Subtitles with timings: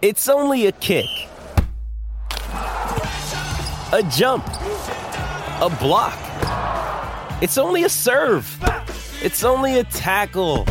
[0.00, 1.08] It's only a kick,
[2.52, 6.16] a jump, a block.
[7.42, 8.46] It's only a serve.
[9.20, 10.66] It's only a tackle,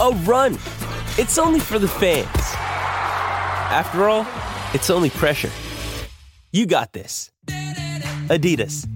[0.00, 0.54] a run.
[1.18, 2.26] It's only for the fans.
[3.70, 4.26] After all,
[4.74, 5.52] it's only pressure.
[6.50, 7.30] You got this.
[8.26, 8.88] Adidas.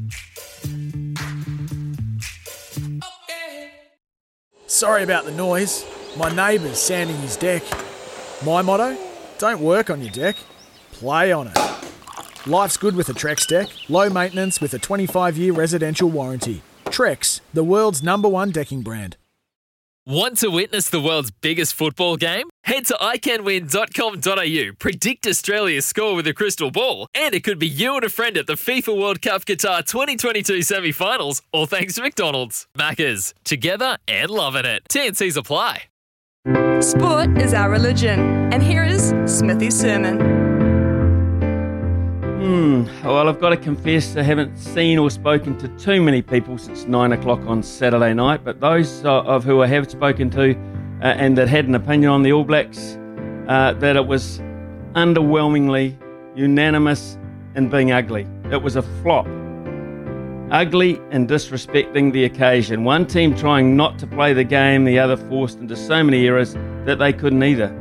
[4.67, 5.87] Sorry about the noise.
[6.17, 7.63] My neighbour's sanding his deck.
[8.45, 8.99] My motto
[9.43, 10.37] don't work on your deck,
[10.93, 11.59] play on it.
[12.47, 16.63] Life's good with a Trex deck, low maintenance with a 25 year residential warranty.
[16.85, 19.17] Trex, the world's number one decking brand.
[20.07, 22.51] Want to witness the world's biggest football game?
[22.63, 27.97] Head to iCanWin.com.au, predict Australia's score with a crystal ball, and it could be you
[27.97, 32.03] and a friend at the FIFA World Cup Qatar 2022 semi finals, all thanks to
[32.03, 32.69] McDonald's.
[32.79, 34.85] Maccas, together and loving it.
[34.89, 35.83] TNC's apply.
[36.83, 38.19] Sport is our religion,
[38.53, 40.19] and here is Smithy's sermon.
[42.41, 46.59] Hmm, well, I've got to confess I haven't seen or spoken to too many people
[46.59, 50.57] since nine o'clock on Saturday night, but those uh, of who I have spoken to
[51.01, 52.99] uh, and that had an opinion on the All Blacks,
[53.47, 54.41] uh, that it was
[54.97, 55.97] underwhelmingly
[56.35, 57.17] unanimous
[57.55, 58.27] in being ugly.
[58.51, 59.29] It was a flop.
[60.53, 62.85] Ugly and disrespecting the occasion.
[62.85, 66.53] One team trying not to play the game, the other forced into so many errors
[66.85, 67.75] that they couldn't either.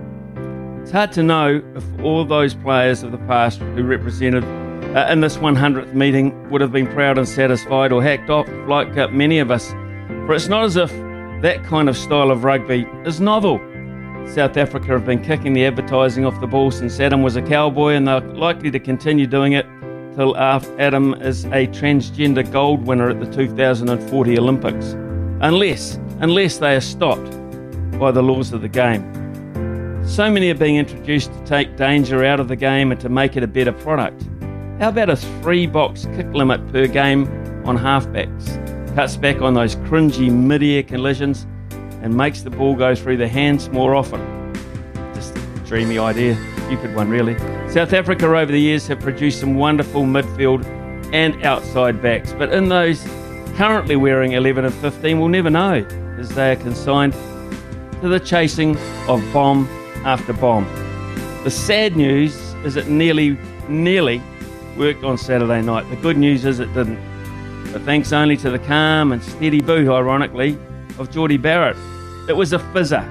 [0.81, 4.45] It's hard to know if all those players of the past who represented
[4.95, 8.97] uh, in this 100th meeting would have been proud and satisfied or hacked off like
[8.97, 9.71] uh, many of us.
[10.25, 10.91] For it's not as if
[11.41, 13.59] that kind of style of rugby is novel.
[14.27, 17.95] South Africa have been kicking the advertising off the ball since Adam was a cowboy,
[17.95, 19.65] and they're likely to continue doing it
[20.15, 24.93] till Adam is a transgender gold winner at the 2040 Olympics.
[25.41, 27.31] Unless, unless they are stopped
[27.97, 29.01] by the laws of the game.
[30.05, 33.37] So many are being introduced to take danger out of the game and to make
[33.37, 34.23] it a better product.
[34.79, 37.27] How about a three box kick limit per game
[37.65, 38.95] on halfbacks?
[38.95, 41.45] Cuts back on those cringy mid air collisions
[42.01, 44.19] and makes the ball go through the hands more often.
[45.13, 46.35] Just a dreamy idea,
[46.71, 47.37] stupid one really.
[47.69, 50.63] South Africa over the years have produced some wonderful midfield
[51.11, 53.03] and outside backs, but in those
[53.57, 55.85] currently wearing 11 and 15, we'll never know
[56.17, 57.11] as they are consigned
[57.99, 58.77] to the chasing
[59.09, 59.67] of bomb
[60.05, 60.63] after bomb.
[61.43, 63.37] The sad news is it nearly,
[63.67, 64.21] nearly
[64.77, 65.89] worked on Saturday night.
[65.89, 67.01] The good news is it didn't.
[67.73, 70.57] But thanks only to the calm and steady boot, ironically,
[70.97, 71.75] of Jordie Barrett.
[72.29, 73.03] It was a fizzer.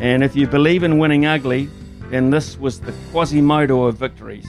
[0.00, 1.68] And if you believe in winning ugly,
[2.10, 4.46] then this was the Quasimodo of victories.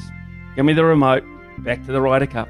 [0.56, 1.24] Give me the remote.
[1.60, 2.50] Back to the Ryder Cup.